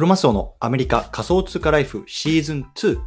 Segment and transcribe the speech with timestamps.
[0.00, 2.98] クロマスオのアメリカ仮想通貨ライフシーズン2。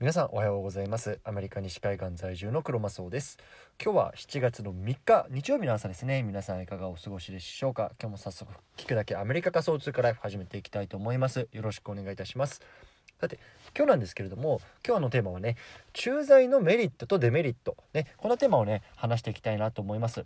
[0.00, 1.20] 皆さんおはようございます。
[1.24, 3.38] アメリカ西海岸在住のクロマスオです。
[3.82, 6.22] 今日は7月の3日日曜日の朝ですね。
[6.22, 7.92] 皆さんいかがお過ごしでしょうか？
[7.98, 11.48] 今日も早速聞くだけアメリカ仮想通貨ライフ始めていきたいと思います。
[11.52, 12.60] よろしくお願いいたします。
[13.18, 13.38] さて
[13.74, 15.56] 今日なんですけれども今日のテーマはね
[15.94, 18.08] 駐在のメリットとデメリットね。
[18.18, 20.22] このテーマをね話していきたいなと思います。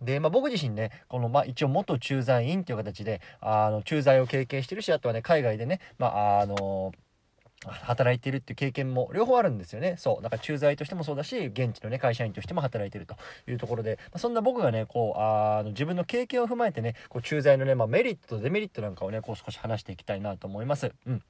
[0.00, 6.92] で、まあ、僕自身ね、この、まあ、一応元駐在員っていう形で、あの、駐在を経験してるし、あとはね、海外でね、まあ、あの
[7.66, 9.96] 働いてるっていう経験も両方あるんですよね。
[9.98, 10.22] そう。
[10.22, 20.92] だから駐在としてもそうだし、現地のね、会社員としても働いてるというところで、まあ、そんな僕がね、こう、あの自分の経験を踏まえてね、こう駐在のね、まあ、メリットとデメリットなんかをね、こう少し話していきたいなと思います。
[21.06, 21.22] うん。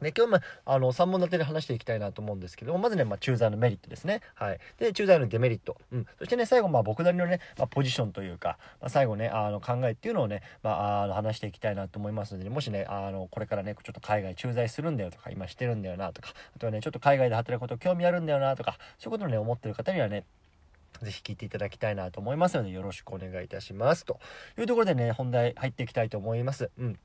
[0.00, 4.20] で、今日も、あの、3本立てで話していきたいなと思うんですけども、まずね、まあ、駐在のメリットですね。
[4.34, 4.58] はい。
[4.78, 5.76] で、駐在のデメリット。
[5.92, 6.06] うん。
[6.18, 20.24] そしてね、最後、まあ、僕なりのね、まあ、ポジションというか、まあ、最後ね、あの、考えっていうのをね、まあ、あの、話していきたいなと思いますので、ね、もしね、あの、これからね、ちょっと海外駐在するんだよとか、今してるんだよなとか、あとはね、ちょっと海外で働くこと興味あるんだよなとか、そういうことをね、思ってる方にはね、
[21.02, 24.04] ぜひ聞いていただきたいなと思いますので、よろしくお願いいたします。
[24.04, 24.18] と
[24.58, 26.70] いうところでね、本題入っていきたいと思います。
[26.78, 26.98] うん。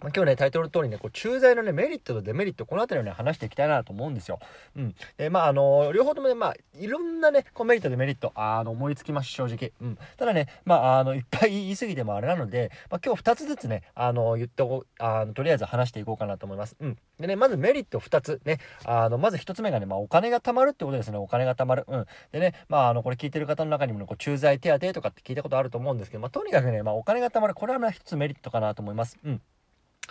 [0.00, 4.38] ま、今日ね、タイトル通りね、こう、駐在のね、メリットとデメリット、この辺りをね、話していきたいなと思うんですよ。
[4.76, 4.94] うん。
[5.16, 9.72] で、まあ、あの両方ともね、まあ、いろんなね、こう、メリット、デメリット、あの、思いつきます、正直。
[9.80, 9.98] うん。
[10.16, 16.76] ただね、まあ、あの、いっぱい言い過ぎてもあれなので、まあ、今日2つずつね、あの、言っておこう、あの、とりあえず話していこうかなと思います。
[16.80, 16.98] うん。
[17.18, 18.40] でね、まずメリット2つ。
[18.44, 21.84] ね、あの、まず1つ目がね、まあ、お金が貯まるってことですね、お金が貯まる。
[21.86, 22.06] うん。
[22.32, 27.54] でね、まあ、あの、これ聞いてる方の中にも、ね、こう、駐在手当とかって聞いたことあると思うんですけど、まあ、とにかくね、まあ、お金が貯まる。
[27.54, 29.18] これはね、1つメリットかなと思います。
[29.24, 29.42] うん。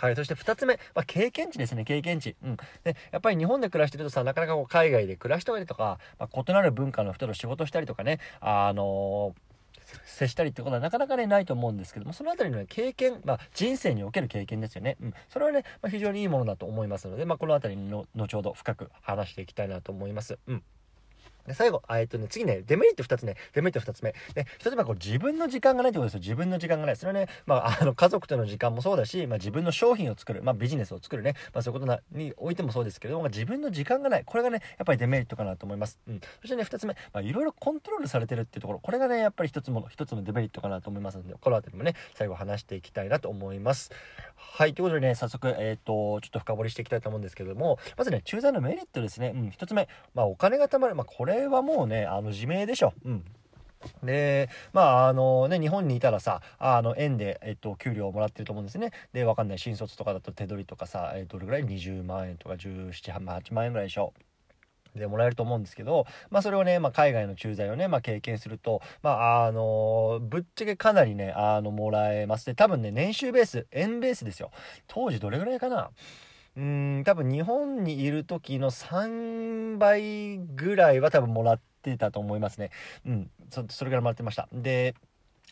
[0.02, 0.16] はい。
[0.16, 2.34] そして2つ目、まあ、経験値ですね、経験値。
[2.42, 2.56] うん。
[2.82, 9.52] で、やっぱり日本で暮らしてるとさ、なかなかこう海外で暮らしたりとか、まあ、異なる文化の人と仕事したりとかね、あのー
[10.06, 14.96] 接したりってことはなかなかね、ないと思うんですけども、そのあたりの、ね、経験、まあ、人生における経験ですよね。
[15.02, 15.14] うん。
[15.28, 20.38] それはね、まあ、非常にいいものだと思いますので、まあ、このあたりの、後ほど深く話していきたいなと思います。
[20.46, 20.62] うん。
[21.46, 24.14] で、最後、えっとね、次ね、デメリット2つね、デメリット2つ目。
[24.34, 26.20] で、1つ目はこう自分の時間がないってことですよ。
[26.20, 26.96] 自分の時間がない。
[26.96, 34.24] それはね、まあ、あの、家族との時間もそうだし、まあ、自分の商品を作る、まあ、ビジネスを作るね、まあ、そういうことなにおいてもそうですけども、まあ自分の時間がない。
[34.24, 35.98] これがね、やっぱりデメリットかなと思います。
[36.08, 36.20] うん。
[36.40, 43.90] そしてね、2つ目、まあ、いろいろコントロールされてるっていうところ、これがね、やっぱり1つもの、1つのデメリットかなと思いますので、この辺りもね、最後話していきたいなと思います。
[44.36, 49.32] はい、ということでね、早速、えっ、ー、と、ちょっと深掘りしていきたいと思うんですけども、まずね、駐在のメリットですね。
[49.34, 50.94] うん、1つ目、まあ、お金が貯まる。
[50.94, 52.92] まあ、これれはもうね、あの、自明でしょ。
[53.04, 53.24] うん。
[54.02, 58.92] で、まあ、あのね、日本にいたらさ、あの、円で、えっと、給料をもらってると思うんですね。
[59.12, 59.58] で、わかんない。
[59.58, 62.92] 新卒とかだと手取りとかさ、えどれぐらい ?20 万円とか17、
[63.24, 64.12] 8万円ぐらいでしょ。
[64.94, 72.44] でもらえると思うんですけど、まあそれをね、まあ海外の駐在をね、まあ経験すると、まああのぶっちゃけかなりね、あの、もらえます。
[72.44, 74.50] で、多分ね、年収ベース、円ベースですよ。
[74.86, 75.90] 当時どれぐらいかな？
[76.56, 82.70] うん多分日本にいる時の3倍ぐらいは多分もらってたと思いますね。
[83.06, 83.30] うん。
[83.50, 84.48] そそれからもらってました。
[84.52, 84.94] で、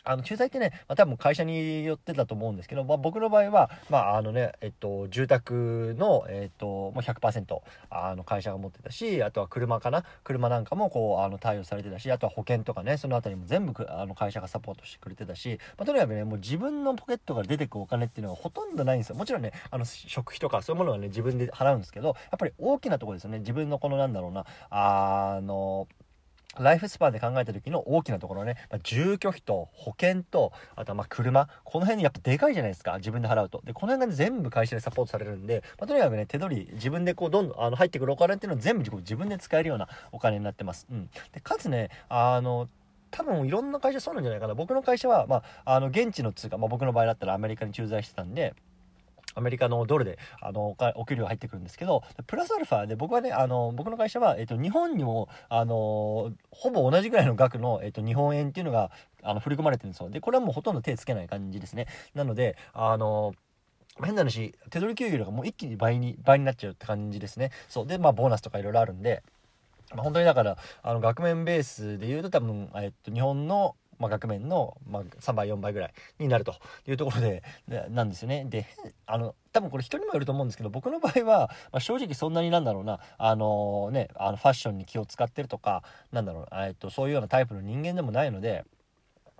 [0.03, 10.03] あの、駐在ってね、まあ、多分会社によってだと思うんですけど、まあ、僕の場合は、まあ、あのね、えっと、住宅の、えっと、もう100%、あの、会社が持ってたし、あとは車かな？
[10.23, 19.15] 車なんかも、こう、あの、対応されてたし、あとは保険とかね、そのあたりも全部、あの、会社がサポートしてくれてたし、まあ、とにかくね、もう自分のポケットから出てくお金っていうのはほとんどないんですよ。
[19.15, 23.39] もちろんね、あの、食費とかそういうものはね、自分で払うんですけど、やっぱり大きなところですよね。
[23.39, 25.87] 自分のこの、なんだろうな、あの、
[26.59, 33.61] ライフスパンで考えた時の大きなところね、まあ、住居費と保険と、あとはま車、この辺にやっぱでかいじゃないですか、自分で払うと。
[33.63, 40.87] で、この辺が全部会社でサポートされるんで、まあ、とにかくね、手取り、自分でこう、どんどん、あの、入ってくるお金っていうのは全部自分で使えるようなお金になってます。
[40.91, 41.09] うん。
[41.31, 42.67] で、かつね、あの、
[43.11, 44.55] 多分いろんな会社そうなんじゃないかな。
[44.55, 48.55] 僕の会社は、まあ、あの、現地の通貨、まあ僕の場合だったらアメリカに駐在してたんで、
[49.35, 58.91] アメリカのドルで、あの、お給料入ってくるんですけど、プラスアルファで僕はね、あの、僕の会社は、えっと、日本にも、あの、ほぼ同じぐらいの額の、えっと、日本円っていうのが、
[59.23, 60.09] あの、振り込まれてるんですよ。
[60.09, 61.87] で、これはもうほとんど手つけない感じですね。
[62.13, 63.33] なので、あの、
[64.03, 67.51] 変な話、手取り給料がもう一気に倍に、倍になっちゃうって感じですね。
[67.67, 67.87] そう。
[67.87, 69.23] で、まあ、ボーナスとかいろいろあるんで、
[69.93, 76.55] まあ、本当にだから、あの、額面ベースで言うと多分、えっと、日本の、まあ、額面の、まあ、3倍4倍ぐらいになると
[76.87, 77.43] いうところで
[77.89, 78.45] なんですよね。
[78.49, 78.65] で
[79.05, 88.65] あの多分これ人にもよると思うんですけど僕の場合は、まあ、正直そんなになんだろうなあのー、ねあのファッションに気を使ってるとかなんだろう、えっと、そういうようなタイプの人間でもないので。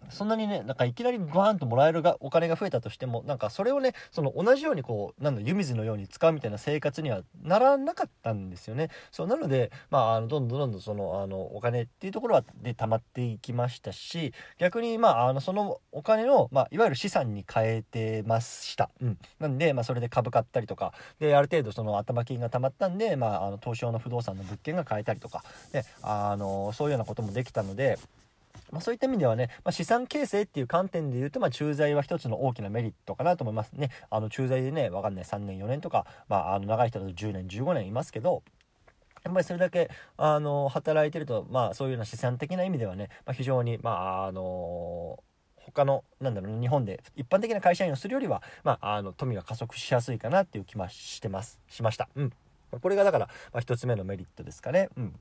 [0.10, 8.90] そんなにねなんかいきなりバーンともらえるがお金が増えたとしてもなんかそれをねその同じようにこうなんだ湯水のように使うみたいな生活にはならなかったんですよね。
[9.12, 18.90] そうなのでまああのどんどんどんどんそのあのお金っていうところはで溜まっていきましたし逆にまああのそのお金を、まあ、いわゆる資産に変えてました。
[19.02, 27.98] うん、なんで、まあ、それで株買ったりとかである程度その頭金が貯まったんで、まあ、あの東証の不動産の物件が買えたりとかであのそういうようなこともできたので。
[28.72, 33.90] まあ、そういった意味ではね、まあ、資産形成っていう観点で言うと、まあ、駐在は一つの大きなメリットかなと思いますね。
[34.10, 38.44] あの駐在でね、わかんない3年4年とか、まあ、あの長い人だと10年15年いますけど、
[39.24, 45.24] やっぱりそれだけあの働いてると、まあ、そういうような資産的な意味ではね、まあ、非常に、まああの
[45.64, 52.10] 他のなんだろう日本で一般的な会社員をするよりは、まあ、あの富が加速しやすいかなっていう気はしてますしました。
[52.16, 52.34] うん、
[52.82, 54.90] これがだから、まあ、一つ目のメリットですかね。
[54.98, 55.20] うん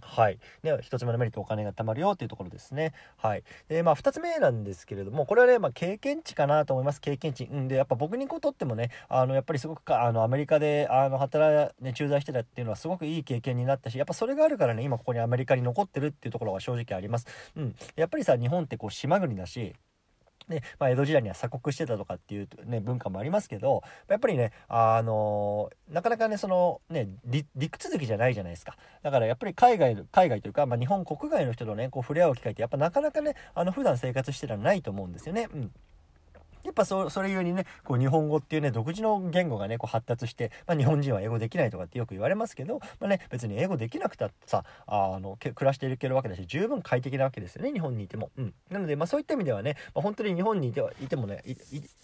[0.00, 0.38] はい。
[0.62, 2.92] ね、1つ目のメリットお金が貯まるよっていうところですね。
[3.16, 3.44] はい。
[3.68, 7.00] で、まあ2つ目なんですけれども、これはね、まあ経験値かなと思います。
[7.00, 7.44] 経験値。
[7.44, 17.26] うんで、やっぱ僕にとってもね、あの、やっぱりすごくか、あの、アメリカで、あの、働い、ね、駐在してたっていうのはすごくいい経験になったし、やっぱそれがあるからね、今ここにアメリカに残ってるっていうところは正直あります。
[17.56, 17.76] うん。
[17.96, 19.74] やっぱりさ、日本ってこう島国だし、
[20.48, 27.08] で、まあ、江戸時代には鎖国してたとかっていう、ね、文化もありますけどやっぱりね、あのー、なかなかねそのね
[27.56, 35.48] 陸続きじゃないじゃないですかだからやっぱり海外海外というか、まあ、日本国外の人とねこう触れ合う機会ってやっぱなかなかねあの普段生活してたらないと思うんですよね。
[35.52, 35.70] うん
[36.64, 48.30] やっぱそそれゆえにねこう日本語っていうね独自の言語がねこう発達して、まあ、日本人は英語できないとかってよく言われますけど、まあね、別に英語できなくたってさあの暮らしていけるわけだし十分快適なわけですよね日本にいても。
[48.36, 51.44] うん、なので、まあ、そういった意味ではね、まあ、本当に日本にいてはいてもね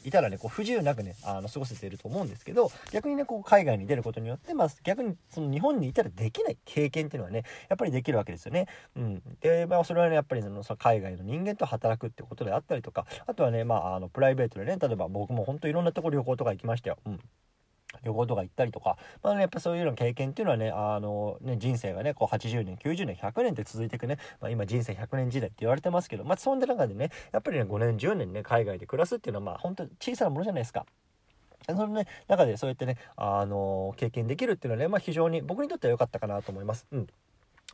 [0.05, 8.67] いたらねこう不自由なくねあの過ごせていると思うんですけど逆にねこう海外に出ることによって、まあ、逆にその日本にいたらできない経験っていうのはねやっぱりできるわけですよね。
[8.97, 16.99] うん、で、まあ、それはねやっぱりその海外の人間と働くってことであったりとかあとはね、まあ、あのプライベートでね例えば僕も本当いろんなとこ旅行とか行きましたよ。
[17.07, 17.21] うん
[18.05, 30.87] 旅行とか行ったりとか、まあね、やっぱそういうような経験っていうのはね、あのね、人生がね、こう80年、90年、100年って続いていくね、まあ今人生100年時代って言われてますけど、まあそんな中でね、やっぱりね、5年、10年ね、海外で暮らすっていうのはまあ本当小さなものじゃないですか。
[31.67, 36.87] そのね、中でそうやってね、あの経験できるっていうのはね、まあ非常に僕にとっては良かったかなと思います。
[36.93, 37.07] うん。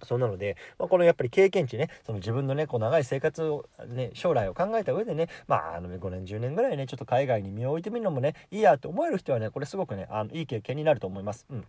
[0.03, 11.47] そうなので、まあ、このやっぱり経験値ね、その自分のね、こう長い生活をね、将来を考えた上でね、まあ、あの5年、10年ぐらいね、ちょっと海外に身を置いてみるのもね、いいやって思える人はね、これすごくね、あのいい経験になると思います。
[11.51, 11.67] うん。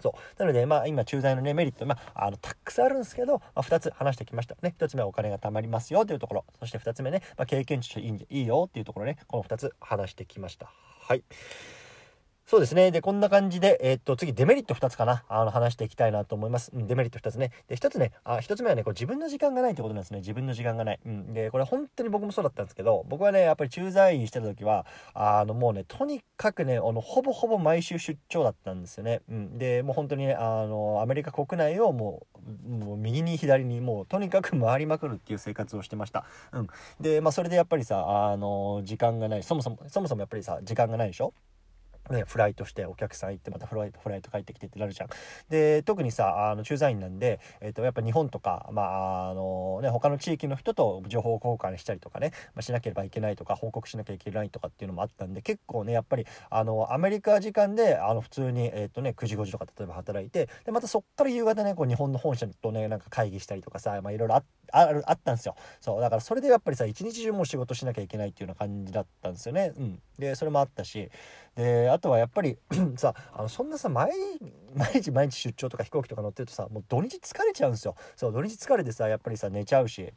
[0.00, 0.40] そう。
[0.40, 4.56] なので、まあ、今、駐在のね、メリット、まあ、あの、たくさんあるんですけど、まあ、2つ話してきました。
[4.62, 4.74] ね。
[4.78, 6.44] 1つ目はお金が貯まりますよというところ。
[6.58, 10.70] そして2つ目ね、まあ、経験値いいいいよっていうところね、この2つ話してきました。
[11.00, 11.22] はい。
[12.52, 12.90] そうですね。
[12.90, 15.24] で、こんな感じで、えー、っと、次、デメリット2つかな。
[15.26, 16.70] あの、話していきたいなと思います。
[16.74, 17.50] うん、デメリット2つね。
[17.66, 20.18] で、1つね、あ、1つ目はね、こう自分の時間がないってことなんですね。
[20.18, 21.00] 自分の時間がない。
[21.02, 21.32] うん。
[21.32, 24.84] で、これ本当に僕もそうだったんですけど、僕はね、やっぱり駐在員してた時は、
[25.14, 29.22] あの、もうね、とにかくね、あの、ほぼほぼ毎週出張だったんですよね。
[29.30, 29.56] うん。
[29.56, 32.26] で、もう本当にね、あの、アメリカ国内をも
[32.68, 36.26] う、もう右に左に、もうとにかく回りまくるっていう生活をしてました。
[36.52, 36.66] うん。
[37.00, 39.42] で、まあ、それでやっぱりさ、あの、時間がない。
[39.42, 41.32] そもそも、そもそもやっぱりさ、時間がないでしょ？
[42.10, 45.08] ね、フライトしてお客さん行ってまたフライトフライト帰ってきてってなるじゃん。
[45.48, 64.42] で特にさあの駐在員なんで、えーと、やっぱ日本とか、まああのね、他の地域の人と情報交換したりとかね、まあ、しなければいけないとか報告しなきゃいけないとかっていうのもあったんで結構ねやっぱりあのアメリカ時間であの普通に、えーとね、9時5時とか例えば働いてでまたそっから夕方ねこう日本の本社とねなんか会議したりとかさ、まあ、いろいろあ
[64.72, 69.72] ああったんですよそうだからそれでやっぱりさ一日中もう仕事しなきゃいけないっていうような感じだったんですよね。
[69.76, 71.10] うん、でそれもあったし
[71.56, 72.56] であとはやっぱり
[72.96, 74.10] さあのそんなさ毎
[74.94, 80.12] 日毎日出張とか飛行機とか乗ってるとさもう土日疲れちゃうんですよそう土日疲れてさやっぱりさ寝ちゃうし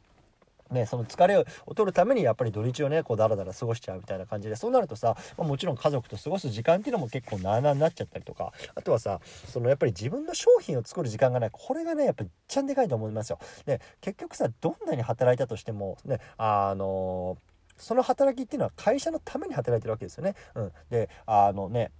[0.70, 13.38] ね、その疲れを取るためにやっぱり土日をねこうダラダラ過ごしちゃうみたいな感じでそうなるとさ、まあ、もちろん家族と過ごす時間っていうのも結構なあなあになっちゃったりとかあとはさそのやっぱり自分の商品を作る時間がないこれがねやっぱりちゃんでかいと思いますよ。
[13.64, 20.34] で結局さどんなに働いたとしてもねあのーその働きっていうのは会社のために働いてるわけですよね。
[20.54, 21.90] うん、であのね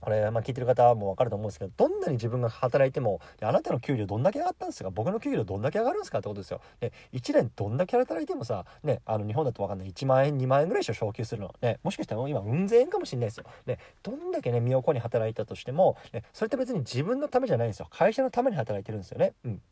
[0.00, 4.90] これ、まあ、聞いてる方も分かると思うんですけどどんなに自分が働いてもあなたの給料どんだけ上がったんですか？
[4.90, 6.62] 僕の給料どんだけ上がるんですかってことですよ。
[6.80, 11.54] で1年どんだけ働いてもさ、ね、あの日本だと分かんない1万円2万円ぐらいでしょ昇給するの。
[11.60, 13.44] ね、もしかしたら今うん千円かもしれないですよ。
[13.66, 19.34] ね、どんだけね身を粉に働いたとしても、ね、それって別に自分のためじゃないんですよ会社のために働いてるんですよね。
[19.44, 19.62] うん、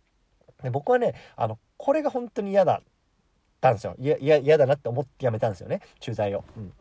[0.62, 2.82] で僕はねあのこれが本当に嫌だ
[3.60, 6.44] たんですよ嫌だなって思って辞めたんですよね駐在を。
[6.56, 6.72] うん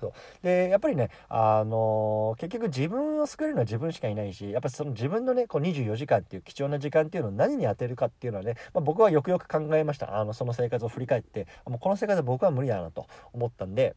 [0.00, 13.96] そうでやっぱりね、あのー結局自分を救えるのは自分しかいないしやっぱその自分のねこう24時間っていう貴重な時間っていうのを何に当てるかっていうのはね、まあ、僕はよくよく考えましたあのその生活を振り返ってもうこの生活は僕は無理だなと思ったんで。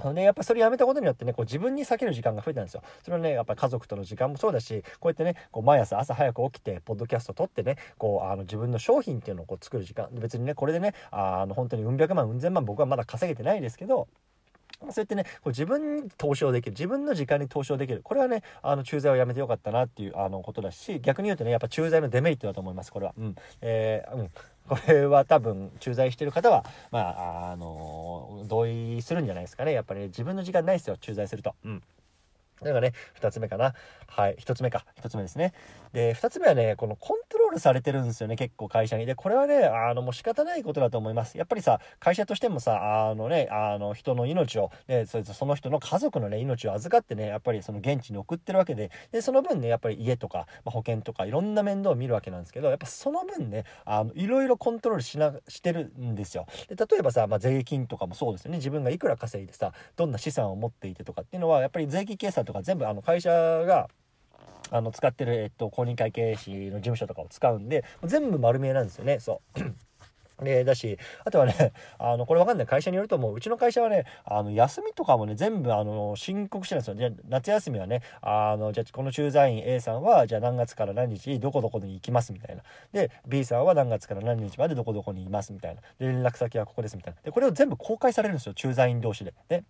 [0.00, 2.82] あのね、やっぱそれやめたことによってね、こう自分に避ける時間が増えたんですよ。
[3.02, 10.08] それはね、やっぱ家族との時間もそうだし、こうやってね、こう毎朝朝早く起きて、ポッドキャスト撮ってね、こう、あの自分の商品っていうのをこう作る時間。
[10.12, 14.08] 別にね、これでね、あの本当にうん百万、うん千万僕はまだ稼げてないですけど、
[14.80, 18.00] そうやってね、こう自分に投資をできる、自分の時間に投資をできる。
[18.02, 23.14] これはね、あの、駐在をやめてよかったなっていう、あの、ことだし、逆に言うとね、やっぱ駐在のデメリットだと思います、これは。
[23.18, 23.34] うん。
[23.60, 24.30] えー、うん。
[24.68, 29.72] これは多分、駐在してる方は、まあ、あの、同意するんじゃないですかね。
[29.72, 31.54] やっぱり、自分の時間ないですよ、駐在すると。
[31.64, 31.82] うん。
[32.62, 33.74] だからね、二つ目かな。
[34.06, 34.84] はい、一つ目か。
[34.96, 35.52] 一つ目ですね。
[35.92, 39.06] で、二つ目はね、このコントロールされてるんですよね、結構会社に。
[39.06, 41.38] で、これはね、あの、もう仕方ないことだと思います。
[41.38, 56.46] やっぱりさ、会社としてもさ、あのね、あの、人の命を、ね、そその人の家族のね、命を預かってね、やっぱりその現地に送ってるわけで、で、その分ね、やっぱり家とか、まあ、保険とか、いろんな面倒を見るわけなんですけど、やっぱその分ね、あの、いろいろコントロールしな、してるんですよ。
[56.68, 58.58] で、例えばさ、まあ、税金とかもそうですよね。
[58.58, 63.88] 自分がいくら稼いでさ、どんな資産を持っていてとかっていうのは、やっぱり税金計算とか全部、あの、会社が、
[64.70, 69.60] あの使ってる、えっと、公認会計士の事務所とかを使うんで全部丸見えなんですよねそう。
[70.44, 72.66] で、だし、あとはね、あの、これわかんない。
[72.68, 76.94] 会社によるともう、うちの会社はね、あの、休みとかもね、全部、あの、申告してるんですよ。
[76.94, 82.62] じゃ夏休みはね、あの、じゃ、この駐在員 A さんは、じゃあ何月から何日、どこどこに行きますみたいな。
[82.92, 85.80] で、B さんは何月から何日までどこどこにいますみたいな。
[85.98, 87.20] で、連絡先はここですみたいな。
[87.20, 88.54] で、これを全部公開されるんですよ。
[88.54, 89.34] 駐在員同士で。
[89.48, 89.64] ね。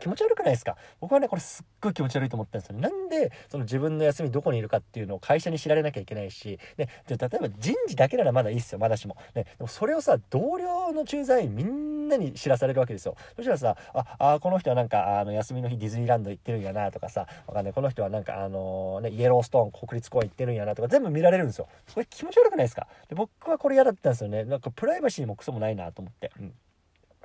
[0.00, 0.76] 気持ち悪くないですか？
[1.00, 2.78] 僕はね、これすっごい気持ち悪いと思ったんですよ。
[2.78, 9.16] なんで、その自分の休みどこにいるかっていうのを会社に知られなきゃいけないし、ね、じゃ例えば人事だけならまだいいっすよ、まだしも。
[9.34, 13.16] ね、でもそれをさ、同僚の駐在員みんなに知らされるわけですよ。
[13.36, 21.68] そしたらさ、あ、あこの人はなんか、あの、休みの日ディズニーランド行ってるんやなとかさ、わかんない、この人はなんか、あのね、イエローストーン国立公園行ってるんやなとか全部見られるんですよ。
[21.86, 22.86] それ気持ち悪くないですか？
[23.08, 24.44] で僕はこれ嫌だったんですよね。
[24.44, 26.32] なんかプライバシーもクソもないなと思って。
[26.40, 26.52] うん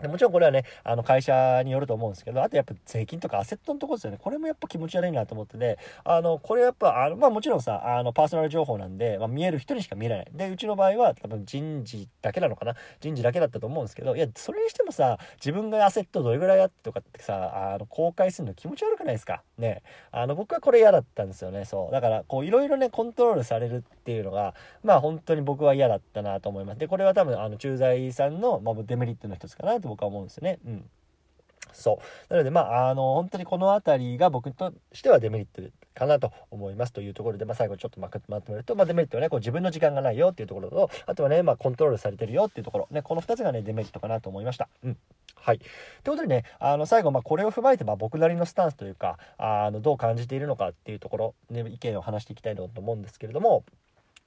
[0.01, 4.17] でもちろんこれはね、あの会社によると思うんですけど、あとやっぱ税金とかアセットのところですよね。
[4.21, 10.27] これもやっぱ気持ち悪いなと思ってて、あの、これやっぱ、あの、まあもちろんさ、あの、パーソナル情報なんで、まあ見える人にしか見れない。
[10.33, 12.75] で、うちの場合は多分人事だけなのかな？
[12.99, 19.43] 人事だけだったと思うんですけど、いや、それにしてもさ、自分がアセットどれぐらいあってとかってさ、あの、公開するの気持ち悪くないですか？
[19.57, 19.83] ね。
[20.11, 21.65] あの、僕はこれ嫌だったんですよね。
[21.65, 21.91] そう。
[21.91, 26.79] だから、こう、いろいろね、コントロールされるっていうのが、まあ本当に僕は嫌だったなと思います。
[26.79, 30.59] で、これは多分、あの、駐在さんの、まあ、デメリットの一つかなと僕は思うんですよね。
[30.65, 30.89] うん。
[31.73, 32.33] そう。
[32.33, 35.61] なので、まあ、あの、本当にこの辺りが僕としてはデメリット
[35.93, 38.19] かなと思いますというところで、まあ、最後ちょっとまと
[38.51, 44.69] めると、まあ、デメリットはね、こう自分の時間がないよっていうところと、あとはね、まあ、コントロールされてるよっていうところ、ね、この2つがね、デメリットかなと思いました。
[44.83, 44.97] うん。
[45.35, 45.59] はい。
[45.59, 45.69] という
[46.03, 53.63] ことでね、あの、最後、まあ、これを踏まえて、まあ、僕なりのスタンスというか、あの、どう感じているのかっていうところ、ね、意見を話していきたいと思うんですけれども、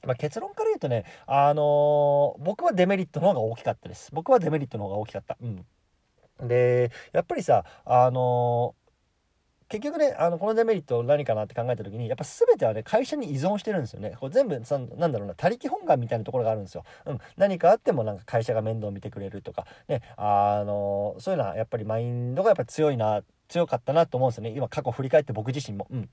[0.07, 4.11] まあ、結論から言うとね、あのー僕はデメリットの方が大きかったです。
[4.13, 5.37] 僕はデメリットの方が大きかった。
[5.41, 6.49] うん。
[6.49, 8.85] で、やっぱりさ、あのー
[9.69, 14.15] 結局ね、あの、このデメリット何かなって考えた時に、やっぱ全てはね、会社に依存してるんですよね。
[14.21, 16.85] これ全部さ、なんだろうな、他力本願みたいなところがあるんですよ。
[17.07, 17.19] うん。
[17.37, 24.51] 何かあってもなんか会社が面倒見てくれるとか、ね、あのそういうのはやっぱりマインドがやっぱ強いな、強かったなと思うんですよね。
[24.51, 25.87] 今過去振り返って僕自身も。
[25.91, 26.11] うん。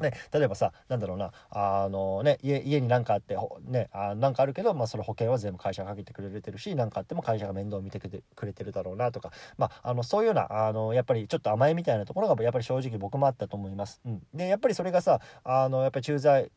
[0.00, 14.00] ね、例えばさ、なんだろうな、あのね、家、家に何かあって、ね、あなんかあるけど、まあその保険は全部会社がかけてくれてるし、何かあっても会社が面倒を見てくれてるだろうなとか、まあ、あの、そういうような、あの、やっぱりちょっと甘えみたいなところが、やっぱり正直僕もあったと思います。
[14.04, 14.22] うん。
[14.34, 16.50] で、やっぱりそれがさ、あの、やっぱり駐在、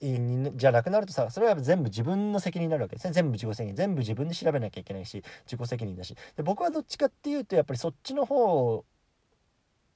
[0.00, 8.84] じゃなくなるとさそれは全部自分の責任になるわけですね全部自己責任全部自分で調べなきゃいけないし自己責任だしで僕はどっちかっていうとやっぱりそっちの方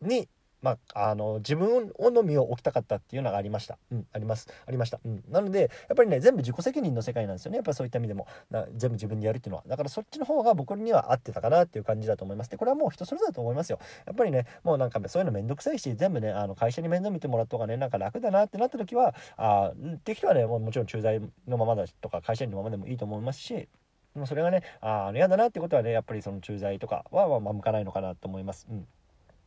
[0.00, 0.26] に
[0.62, 3.78] まあ、あの、自分の身を置きたかったっていうのがありました。
[3.90, 4.48] うん、あります。
[4.66, 5.00] ありました。
[5.04, 5.24] うん。
[5.28, 7.56] なので、やっぱりね、全部自己責任の世界なんですよね。
[7.56, 9.64] やっぱそういった意味でも、な全部自分でやるっていうのは。
[9.66, 12.50] だからそっちの方が僕には合ってたかなっていう感じだと思います。
[12.50, 13.78] で、これはもう人それぞれだと思いますよ。
[14.06, 23.68] やっぱりね、もうなんかそういうのめんどくさいし、全部ね、あの、会社に面倒見てもらった方がね、なんか楽だなってなった時は、あって人はね、もうもちろん駐在のままだとか、会社員のままでもいいと思いますし、
[24.14, 28.66] もうそれがね、あ、嫌だなってことはね、やっぱりその駐在とかは、まあ、向かないのかなと思います。
[28.68, 28.86] うん。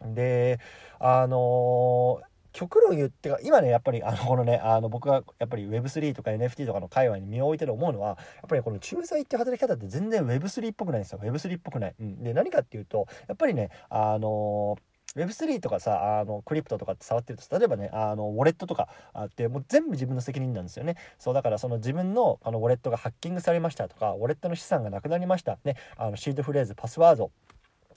[0.06, 0.60] で、
[1.00, 8.18] あのー極論言ってか今ねやっぱりあのこのねあの僕がやっぱり Web3 とか NFT とかの界隈に身を置いてる思うのはやっ
[8.48, 11.20] ぱりこの駐在って働き方って全然 Web3 っぽくないんですよ。
[11.24, 14.82] Web3 っぽくない、うん、で何かっていうとやっぱりねあのー
[15.16, 20.96] Web3 とかさ、あの、クリプトとかって触ってると、例えばね、あの、ウォレットとかあって、もう全部自分の責任なんですよね。
[21.20, 25.60] そう、だからその自分の、あの、ウォレットがハッキングされましたとか、ウォレットの資産がなくなりました。
[25.64, 27.30] ね、あの、シードフレーズ、パスワード、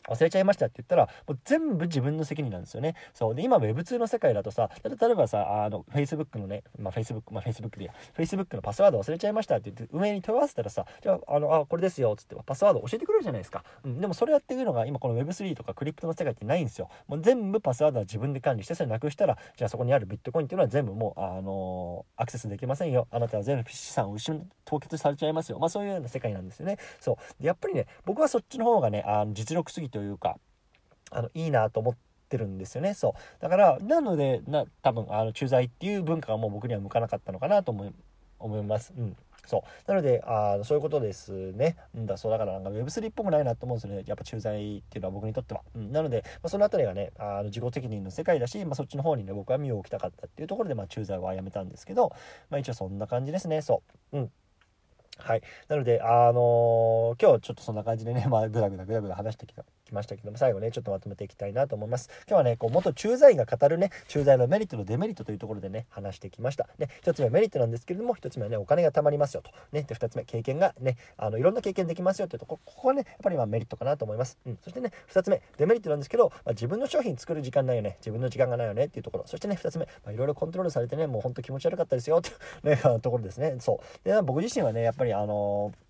[0.08, 2.94] 忘れちゃいましたって言ったら、もう全部自分の責任なんですよね。
[3.14, 3.34] そう。
[3.34, 13.64] で、今 Web2 の世界だとさ、例えばさ、あの、Facebook のね、まあ Facebook、まあ Facebook で、Facebook のパスワード忘れちゃいましたって言って、上に問い合わせたらさ、じゃあ、あの、あ、これですよ、つってパスワード教えてくれるじゃないですか。
[13.84, 14.00] うん。
[14.00, 16.88] でもそれやってるのが今この Web3 とかクリプトの世界ってないんですよ。
[17.06, 23.08] もう全部パスワードは自分で管理して、それなくしたら、じゃあそこにあるビットコインっていうのは全部もう、あのー、アクセスできませんよ。
[23.10, 25.58] あなたは全部資産を失凍結されちゃいますよ。
[25.58, 26.78] まあそういうような世界なんですよね。
[27.00, 27.42] そう。
[27.42, 30.38] で、やっぱりね、僕はそっちの方がね、あの実力主義というか、
[31.10, 31.96] あのいいなと思っ
[32.28, 32.92] てるんですよね。
[32.92, 33.42] そう。
[33.42, 37.92] だからなのでな多分あの駐在っていう文化がもう僕には向かなかったのかなと思い
[38.38, 38.92] 思います。
[38.94, 39.16] うん。
[39.46, 39.90] そう。
[39.90, 41.76] なのであそういうことですね。
[41.94, 42.32] うんだそう。
[42.32, 44.04] だからなんか Web3 っぽくないなと思うんですよね。
[44.06, 52.12] やっぱ駐在っていうのは僕にとっては、うん、なので、まあ、その辺りがねあの自己責任の世界だし、まあ、そっちの方にね僕は身を置きたかったっていうところで、まあ、駐在はやめたんですけど、
[52.50, 54.18] まあ、一応そんな感じですねそう。
[54.18, 54.30] うん。
[55.18, 55.42] はい。
[55.68, 59.64] なので、あのー、今日ちょっとそんな感じでね、まあ、ぐだぐだぐだぐだ話してきた。
[59.86, 62.10] きましたけども最後ねちょっとまとめていきたいなと思います。
[62.28, 66.68] 今日はねこう元駐在員が語るね駐在のメリットとデメリットというところでね話してきました。
[66.78, 69.50] ね1つ目はメリットなんですけれども1つ目はねお金が貯まりますよと。
[69.72, 79.24] ねで2つ目経験がねあのいろんな経験できますよというとこここはねやっぱりまメリットかなと思います、うん、そしてね2つ目デメリットなんですけど、まあ、自分の商品作る時間ないよね自分の時間がないよねっていうところ。
[79.26, 83.56] そしてね2つ目いろいろコントロールされてねもうほんと気持ち悪かったですよっていう、ね、ところですね。
[83.60, 84.08] そう。
[84.08, 85.85] で僕自身はねやっぱりあのー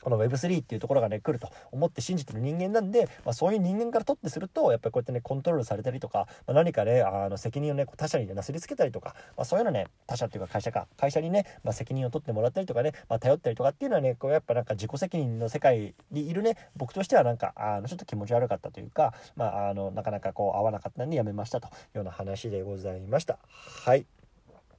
[0.00, 23.38] この Web3 っていうところがね来ると思って信じてる人間なんで、まあ、そういう人間からとってするとやっぱりこうやってねコントロールされたりとか、まあ、何かねあの責任をね他者にねなすりつけたりとか、まあ、そういうのね他者っていうか会社か会社にね、まあ、責任を取ってもらったりとかね、まあ、頼ったりとかっていうのはねこうやっぱなんか自己責任の世界にいるね僕としてはなんかあのちょっと気持ち悪かったというか、まあ、あのなかなかこう合わなかったんでやめましたというような話でございました。
[23.84, 24.06] はい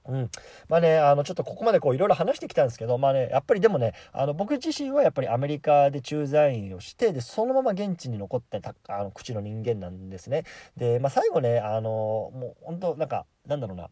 [0.08, 0.30] うん。
[0.68, 10.44] まあね、あの、ちょっとここまでこういろいろ話してきたんですけど、まあね、やっぱりでもね、あの、僕自身はやっぱりアメリカで駐在員をして、で、そのまま現地に残ってた、あの、口の人間なんですね。
[10.76, 13.90] で、まあ最後ね、あの、もう本当なんか、なんだろうな、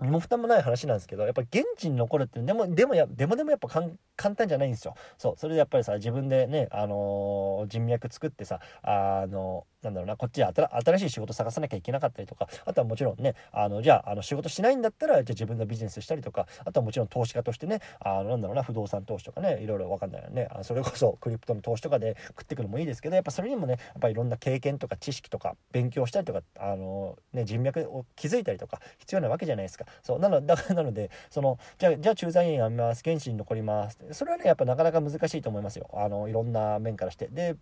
[0.00, 29.84] 身も蓋もない話なんですけどやっぱ現地に残るってでもでもやでもでもやっぱ簡単じゃないんですよそうそれでやっぱりさ自分でねあの、人脈作ってさあのなんだろうな、こっちで新しい仕事探さなきゃいけなかったりとか、あとはもちろんね、あの、じゃあ、あの、仕事しないんだったら、じゃあ自分のビジネスしたりとか、あとはもちろん投資家としてね、あの、なんだろうな、不動産投資とかね、いろいろわかんないよね、あそれこそクリプトの投資とかで食ってくるのもいいですけど、やっぱそれにもね、やっぱいろんな経験とか知識とか、勉強したりとか、あの、ね、人脈を築いたりとか、必要なわけじゃないですか。
[30.02, 33.98] そう、なの、だからなので、その、じゃあ、じゃあ駐在員やめます、現地に残ります。
[34.12, 35.88] それはね、やっぱなかなか難しいと思いますよ。
[35.92, 37.28] あの、いろんな面からして。
[37.28, 37.56] で、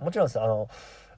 [0.00, 0.68] もちろんさ、あの、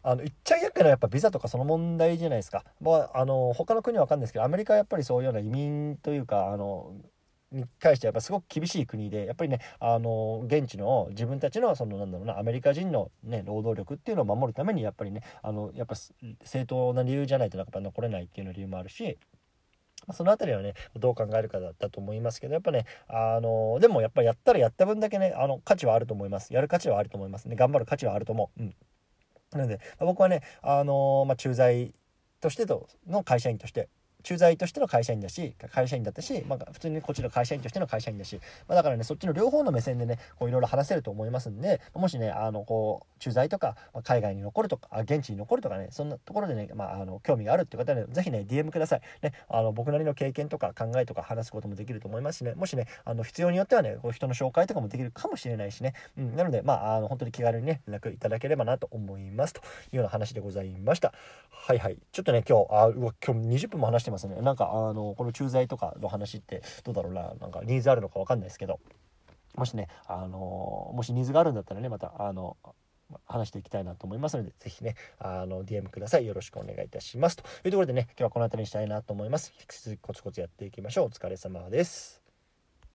[0.02, 2.64] あの、いっちゃい厄介なやっぱビザとかその問題じゃないですか。
[2.80, 6.94] まあ、あの、他の国はわかんないですけど、アメリカはやっぱりそういうような移民というか、あの、
[7.52, 19.18] に対してやっぱすごく厳しい国でやっぱりねあの現地の自分たちのそのなんだろうなアメリカ人のね労働力っていうのを守るためにやっぱりねあのやっぱ正当な理由じゃないとやっぱ残れないっていうの理由もあるし
[20.10, 26.52] その辺りはね、どう考えるかだったと思いますけど、やっぱね、あのでもやっぱりやったらやった分だけね、あの、価値はあると思います。
[26.52, 27.54] やる価値はあると思いますね。
[27.54, 28.62] 頑張る価値はあると思う。
[28.62, 28.74] うん。
[29.52, 31.94] なので、僕はね、あのまあ、駐在
[32.40, 33.88] としてとの会社員として
[34.22, 52.54] 駐在としての会社員だし会社員だったし、まあ、普通にこっちの会社員としての会社員だし、まあ、だからねそっちの両方の目線でねいろいろ話せると思いますんでもしねあのこう駐在とか、まあ、海外に残るとか現地に残るとかねそんなところでね、まあ、あの興味があるって方はね是非ね DM ください、ね、あの僕なりの経験とか考えとか話すこともできると思いますしね。
[52.54, 59.54] もしねあの必要によってはねこう人の紹介とかもできるかもしれないしね、うん、なのでまああの本当に気軽にね連絡いただければなと思います。
[59.54, 59.62] とい
[59.94, 61.12] うような話でございました。
[61.50, 61.98] はいはい。
[62.12, 68.78] ちょっとね今日あうわ今日20分も話してますねなんかあのこの駐在とかの話ってどうだろうななんかニーズあるのか分かんないですけど
[69.56, 72.56] もしねあのもしニーズがあるんだったらねまたあの
[73.26, 76.26] 話していきたいなと思いますので、ぜひね、あの、DM ください。
[76.26, 77.36] よろしくお願いいたします。
[77.36, 79.52] というところでね、今日はこの辺りにしたいなと思います。
[79.58, 81.06] 引き続きコツコツやっていきましょう。
[81.06, 82.21] お疲れ様です。